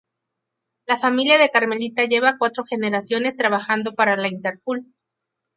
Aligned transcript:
La 0.87 0.97
familia 0.97 1.37
de 1.37 1.51
Carmelita 1.51 2.05
lleva 2.05 2.39
cuatro 2.39 2.63
generaciones 2.65 3.37
trabajando 3.37 3.93
para 3.93 4.17
la 4.17 4.29
Interpol. 4.29 4.87